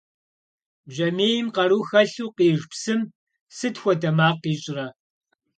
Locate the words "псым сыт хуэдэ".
2.71-4.09